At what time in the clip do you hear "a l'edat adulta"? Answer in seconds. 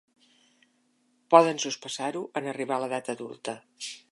2.81-3.57